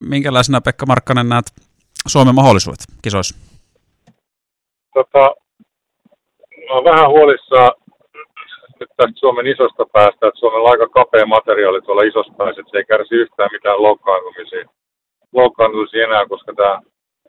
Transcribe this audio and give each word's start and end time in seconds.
minkälaisena 0.00 0.60
Pekka 0.60 0.86
Markkanen 0.86 1.28
näet 1.28 1.46
Suomen 2.08 2.34
mahdollisuudet 2.34 2.80
kisoissa? 3.02 3.36
Tota, 4.94 5.34
mä 6.68 6.90
vähän 6.90 7.10
huolissaan 7.10 7.72
nyt 8.80 8.90
tästä 8.96 9.20
Suomen 9.20 9.46
isosta 9.46 9.84
päästä, 9.92 10.26
että 10.28 10.40
Suomella 10.40 10.68
on 10.68 10.74
aika 10.74 10.88
kapea 10.88 11.26
materiaali 11.26 11.82
tuolla 11.82 12.02
isossa 12.02 12.32
päässä, 12.38 12.60
että 12.60 12.70
se 12.70 12.78
ei 12.78 12.84
kärsi 12.84 13.14
yhtään 13.14 13.50
mitään 13.52 13.82
loukkaantumisia, 13.82 14.64
loukkaantumisia 15.32 16.04
enää, 16.04 16.26
koska 16.28 16.52
tämä 16.54 16.80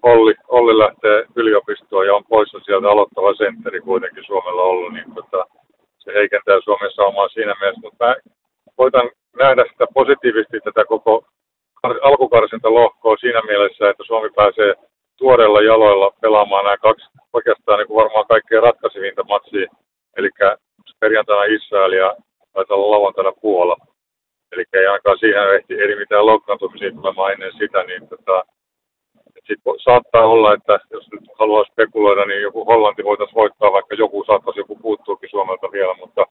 Olli, 0.03 0.35
Olli 0.47 0.77
lähtee 0.77 1.25
yliopistoon 1.35 2.07
ja 2.07 2.15
on 2.15 2.25
poissa 2.29 2.59
sieltä 2.59 2.89
aloittava 2.89 3.35
sentteri 3.35 3.81
kuitenkin 3.81 4.23
Suomella 4.25 4.61
ollut, 4.61 4.93
niin 4.93 5.13
tota, 5.15 5.45
se 5.99 6.13
heikentää 6.13 6.59
Suomen 6.63 6.91
saumaa 6.95 7.29
siinä 7.29 7.55
mielessä, 7.59 7.81
mutta 7.81 8.05
mä 8.05 8.15
koitan 8.75 9.09
nähdä 9.39 9.65
sitä 9.71 9.85
positiivisesti 9.93 10.59
tätä 10.63 10.85
koko 10.85 11.25
alkukarsinta 12.01 12.73
lohkoa 12.73 13.17
siinä 13.17 13.41
mielessä, 13.41 13.89
että 13.89 14.03
Suomi 14.03 14.29
pääsee 14.35 14.73
tuoreilla 15.17 15.61
jaloilla 15.61 16.11
pelaamaan 16.21 16.65
nämä 16.65 16.77
kaksi 16.77 17.05
oikeastaan 17.33 17.79
niin 17.79 17.87
kuin 17.87 18.03
varmaan 18.03 18.27
kaikkein 18.27 18.63
ratkaisivinta 18.63 19.23
matsia, 19.23 19.67
eli 20.17 20.29
perjantaina 20.99 21.43
Israel 21.43 21.91
ja 21.91 22.15
taitaa 22.53 22.77
olla 22.77 22.91
lauantaina 22.91 23.31
Puola. 23.41 23.77
Eli 24.51 24.63
ei 24.73 24.87
ainakaan 24.87 25.19
siihen 25.19 25.55
ehti 25.55 25.73
eri 25.73 25.95
mitään 25.95 26.25
loukkaantumisia 26.25 26.91
tulemaan 26.91 27.31
ennen 27.31 27.51
sitä, 27.57 27.83
niin 27.83 28.07
tota, 28.07 28.43
sitten 29.47 29.73
saattaa 29.83 30.25
olla, 30.25 30.53
että 30.53 30.79
jos 30.91 31.07
nyt 31.11 31.23
haluaa 31.39 31.65
spekuloida, 31.71 32.25
niin 32.25 32.41
joku 32.41 32.65
Hollanti 32.65 33.03
voitaisiin 33.03 33.35
voittaa, 33.35 33.71
vaikka 33.71 33.95
joku 33.95 34.23
saattaisi 34.23 34.59
joku 34.59 34.75
puuttuukin 34.75 35.29
Suomelta 35.29 35.71
vielä, 35.71 35.93
mutta 35.93 36.25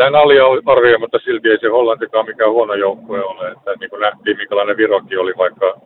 ketään 0.00 0.22
aliarvioimatta 0.22 1.18
silti 1.18 1.48
ei 1.48 1.58
se 1.60 1.68
Hollantikaan 1.68 2.26
mikään 2.26 2.50
huono 2.50 2.74
joukkue 2.74 3.24
ole. 3.24 3.50
Että 3.52 3.70
niin 3.80 3.90
kuin 3.90 4.00
nähtiin, 4.00 4.36
minkälainen 4.36 4.76
Virokin 4.76 5.20
oli, 5.20 5.32
vaikka, 5.38 5.80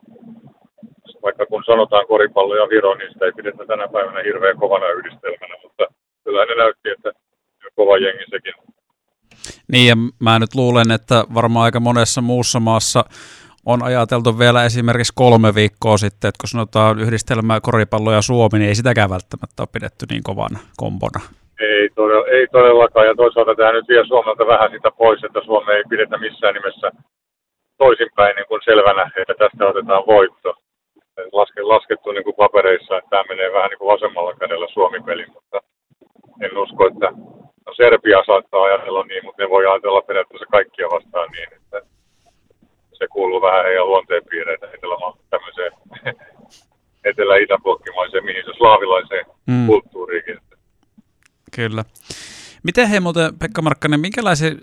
vaikka 1.23 1.47
kun 1.47 1.63
sanotaan 1.67 2.07
koripallo 2.07 2.55
ja 2.57 2.69
Viro, 2.69 2.95
niin 2.95 3.13
sitä 3.13 3.25
ei 3.25 3.33
pidetä 3.33 3.67
tänä 3.67 3.89
päivänä 3.89 4.23
hirveän 4.23 4.57
kovana 4.57 4.87
yhdistelmänä, 4.89 5.55
mutta 5.63 5.85
kyllä 6.25 6.45
ne 6.45 6.55
näytti, 6.55 6.89
että 6.91 7.11
kova 7.77 7.97
jengi 7.97 8.25
sekin. 8.31 8.55
Niin, 9.73 9.89
ja 9.89 9.97
mä 10.19 10.39
nyt 10.39 10.55
luulen, 10.55 10.91
että 10.91 11.25
varmaan 11.35 11.65
aika 11.65 11.81
monessa 11.81 12.21
muussa 12.21 12.61
maassa 12.61 13.05
on 13.67 13.83
ajateltu 13.83 14.39
vielä 14.39 14.65
esimerkiksi 14.65 15.13
kolme 15.17 15.55
viikkoa 15.55 15.97
sitten, 15.97 16.29
että 16.29 16.41
kun 16.41 16.49
sanotaan 16.49 16.99
yhdistelmää 16.99 17.61
koripallo 17.61 18.13
ja 18.13 18.23
Suomi, 18.23 18.59
niin 18.59 18.69
ei 18.69 18.75
sitäkään 18.75 19.11
välttämättä 19.11 19.63
ole 19.63 19.69
pidetty 19.73 20.07
niin 20.11 20.23
kovana 20.23 20.59
kombona. 20.77 21.21
Ei, 21.61 21.89
todella, 21.95 22.27
ei 22.27 22.47
todellakaan, 22.47 23.07
ja 23.07 23.15
toisaalta 23.15 23.55
tämä 23.55 23.73
nyt 23.73 23.89
vie 23.89 24.05
Suomelta 24.07 24.47
vähän 24.47 24.71
sitä 24.71 24.91
pois, 24.91 25.25
että 25.25 25.41
Suomi 25.45 25.73
ei 25.73 25.85
pidetä 25.89 26.19
missään 26.19 26.55
nimessä 26.55 26.91
toisinpäin 27.79 28.37
niin 28.37 28.47
kuin 28.49 28.61
selvänä, 28.65 29.11
että 29.17 29.35
tästä 29.39 29.67
otetaan 29.67 30.07
voitto. 30.07 30.55
Laske, 31.33 31.63
laskettu 31.63 32.13
niin 32.13 32.25
kuin 32.25 32.37
papereissa, 32.37 32.97
että 32.99 33.11
tämä 33.11 33.25
menee 33.29 33.53
vähän 33.53 33.71
niin 33.71 33.79
kuin 33.79 33.93
vasemmalla 33.95 34.35
kädellä 34.35 34.67
Suomi-peli, 34.73 35.27
mutta 35.35 35.61
en 36.41 36.59
usko, 36.59 36.87
että 36.87 37.13
no 37.67 37.75
Serbia 37.77 38.23
saattaa 38.27 38.63
ajatella 38.63 39.05
niin, 39.05 39.25
mutta 39.25 39.43
ne 39.43 39.51
voi 39.51 39.67
ajatella 39.67 40.03
periaatteessa 40.03 40.47
kaikkia 40.51 40.87
vastaan 40.87 41.31
niin, 41.31 41.49
että 41.53 41.83
se 42.93 43.07
kuuluu 43.09 43.43
vähän 43.43 43.65
heidän 43.65 43.87
luonteenpiireitä 43.87 44.67
etelä 44.75 44.97
tämmöiseen 45.31 45.73
etelä-itäblokkimaiseen, 47.11 48.25
mihin 48.25 48.45
se 48.45 48.53
slaavilaiseen 48.57 49.27
mm. 49.47 49.67
kulttuuriinkin. 49.67 50.04
Kyllä. 51.55 51.85
Miten 52.63 52.89
he 52.89 53.01
muuten, 53.01 53.39
Pekka 53.39 53.63
Markkanen, 53.63 54.01
minkälaisen, 54.01 54.61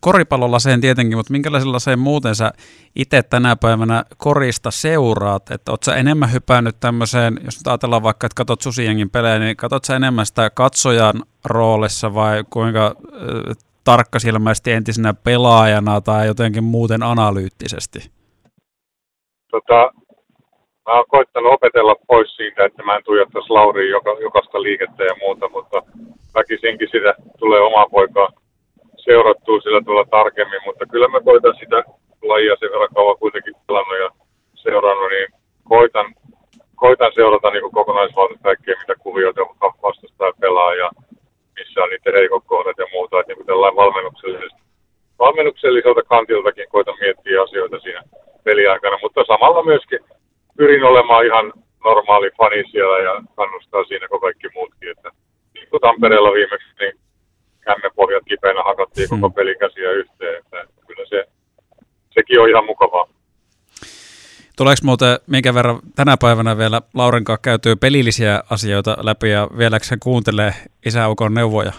koripallolaseen 0.00 0.80
tietenkin, 0.80 1.18
mutta 1.18 1.32
minkälaisella 1.32 1.72
laseen 1.72 1.98
muuten 1.98 2.34
sä 2.34 2.52
itse 2.96 3.22
tänä 3.22 3.56
päivänä 3.56 4.04
korista 4.16 4.70
seuraat? 4.70 5.50
Että 5.50 5.72
oot 5.72 5.82
sä 5.82 5.94
enemmän 5.94 6.32
hypännyt 6.32 6.80
tämmöiseen, 6.80 7.40
jos 7.44 7.58
nyt 7.58 7.66
ajatellaan 7.66 8.02
vaikka, 8.02 8.26
että 8.26 8.34
katsot 8.34 8.60
Susijengin 8.60 9.10
pelejä, 9.10 9.38
niin 9.38 9.56
katsot 9.56 9.84
sä 9.84 9.96
enemmän 9.96 10.26
sitä 10.26 10.50
katsojan 10.50 11.22
roolissa 11.44 12.14
vai 12.14 12.44
kuinka 12.50 12.94
tarkkasilmäisesti 13.84 14.72
entisenä 14.72 15.14
pelaajana 15.14 16.00
tai 16.00 16.26
jotenkin 16.26 16.64
muuten 16.64 17.02
analyyttisesti? 17.02 18.10
Tota, 19.50 19.90
mä 20.90 20.96
oon 20.96 21.14
koittanut 21.16 21.52
opetella 21.52 21.94
pois 22.06 22.36
siitä, 22.36 22.64
että 22.64 22.82
mä 22.82 22.96
en 22.96 23.04
tuijottaisi 23.04 23.50
Lauriin 23.50 23.90
joka, 23.90 24.16
jokaista 24.20 24.62
liikettä 24.62 25.04
ja 25.04 25.14
muuta, 25.20 25.48
mutta 25.48 25.82
väkisinkin 26.34 26.88
sitä 26.94 27.14
tulee 27.38 27.60
omaa 27.60 27.88
poikaa 27.96 28.28
seurattua 28.96 29.60
sillä 29.60 29.80
tuolla 29.84 30.04
tarkemmin, 30.04 30.60
mutta 30.66 30.86
kyllä 30.86 31.08
mä 31.08 31.20
koitan 31.20 31.54
sitä 31.60 31.78
lajia 32.22 32.56
sen 32.60 32.70
verran 32.72 32.94
kauan 32.94 33.18
kuitenkin 33.18 33.54
pelannut 33.66 33.98
ja 33.98 34.10
seurannut, 34.54 35.10
niin 35.10 35.28
koitan, 35.68 36.14
koitan 36.76 37.12
seurata 37.14 37.50
niin 37.50 37.72
kokonaisvaltaisesti 37.78 38.44
kaikkea, 38.44 38.80
mitä 38.80 38.94
kuvioita 39.06 39.40
vastustaa 39.82 40.32
pelaa 40.40 40.74
ja 40.74 40.90
missä 41.58 41.82
on 41.82 41.90
niiden 41.90 42.14
heikot 42.14 42.44
kohdat 42.46 42.78
ja 42.78 42.86
muuta, 42.92 43.20
että 43.20 43.32
niin 43.32 43.46
tällainen 43.46 43.76
valmennuksellisesta 43.76 44.60
valmennukselliselta 45.18 46.02
kantiltakin 46.02 46.68
koitan 46.68 47.00
miettiä 47.00 47.42
asioita 47.42 47.78
siinä 47.78 48.02
peliaikana, 48.44 48.98
mutta 49.02 49.24
samalla 49.32 49.62
myöskin 49.62 50.00
pyrin 50.70 50.84
olemaan 50.84 51.26
ihan 51.26 51.52
normaali 51.84 52.30
fani 52.38 52.64
siellä 52.70 52.98
ja 52.98 53.22
kannustaa 53.36 53.84
siinä 53.84 54.08
kuin 54.08 54.20
kaikki 54.20 54.48
muutkin. 54.54 54.90
Että, 54.90 55.10
niin 55.54 55.68
kuin 55.70 55.80
Tampereella 55.80 56.32
viimeksi, 56.32 56.68
niin 56.80 56.92
kämmepohjat 57.60 58.24
kipeänä 58.28 58.62
hakattiin 58.62 59.08
hmm. 59.10 59.20
koko 59.20 59.34
pelikäsiä 59.34 59.90
yhteen. 59.90 60.38
Että 60.38 60.66
kyllä 60.86 61.04
se, 61.08 61.24
sekin 62.10 62.40
on 62.40 62.48
ihan 62.48 62.64
mukavaa. 62.64 63.06
Tuleeko 64.56 64.80
muuten 64.84 65.18
minkä 65.26 65.54
verran 65.54 65.78
tänä 65.96 66.16
päivänä 66.20 66.58
vielä 66.58 66.80
Lauren 66.94 67.24
kanssa 67.24 67.42
käytyy 67.42 67.76
pelillisiä 67.76 68.42
asioita 68.50 68.96
läpi 69.02 69.30
ja 69.30 69.48
vieläkö 69.58 69.84
se 69.84 69.96
kuuntelee 70.02 70.52
isäukon 70.86 71.34
neuvoja? 71.34 71.72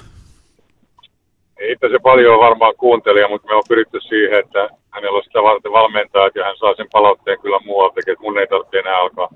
Itse 1.72 1.90
se 1.90 2.00
paljon 2.03 2.40
varmaan 2.40 2.75
kuuntelija, 2.75 3.29
mutta 3.29 3.47
me 3.47 3.56
on 3.56 3.63
pyritty 3.69 4.00
siihen, 4.02 4.40
että 4.40 4.80
hänellä 4.91 5.18
on 5.18 5.24
sitä 5.24 5.44
varten 5.44 5.72
valmentajat 5.72 6.35
ja 6.35 6.46
hän 6.46 6.57
saa 6.57 6.75
sen 6.75 6.88
palautteen 6.91 7.41
kyllä 7.41 7.59
muualta, 7.66 8.00
että 8.00 8.24
mun 8.24 8.40
ei 8.40 8.47
tarvitse 8.47 8.79
enää 8.79 8.97
alkaa, 8.97 9.29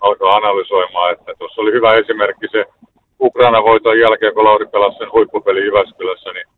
alkaa 0.00 0.36
analysoimaan. 0.36 1.12
Että 1.12 1.32
tuossa 1.38 1.60
oli 1.60 1.72
hyvä 1.72 1.94
esimerkki 1.94 2.46
se 2.52 2.64
Ukraina 3.20 3.62
voiton 3.62 3.98
jälkeen, 3.98 4.34
kun 4.34 4.44
Lauri 4.44 4.66
pelasi 4.66 4.98
sen 4.98 5.12
huippupeli 5.12 5.64
Jyväskylässä, 5.64 6.32
niin 6.32 6.48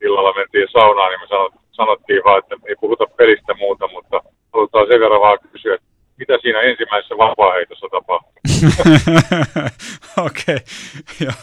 illalla 0.00 0.32
mentiin 0.32 0.68
saunaan, 0.72 1.10
niin 1.10 1.20
me 1.20 1.26
sanottiin 1.70 2.24
vaan, 2.24 2.38
että 2.38 2.56
ei 2.68 2.76
puhuta 2.80 3.06
pelistä 3.16 3.54
muuta, 3.54 3.88
mutta 3.88 4.22
halutaan 4.52 4.86
sen 4.86 5.00
verran 5.00 5.20
vaan 5.20 5.38
kysyä, 5.52 5.74
että 5.74 5.86
mitä 6.16 6.38
siinä 6.42 6.60
ensimmäisessä 6.60 7.18
vapaa-heitossa 7.18 7.86
tapahtuu. 7.90 8.32
Okei, 10.26 10.58
okay. 11.00 11.34